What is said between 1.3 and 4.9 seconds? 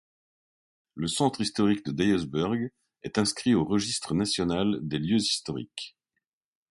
historique de Dyersburg est inscrit au Registre national